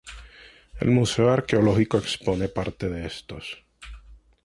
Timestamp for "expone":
1.99-2.47